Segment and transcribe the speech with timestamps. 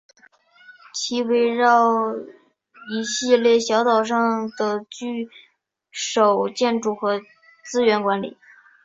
[0.95, 1.91] 其围绕
[2.89, 5.25] 一系列小岛上的聚
[5.91, 7.21] 居建筑和
[7.63, 8.35] 资源管理。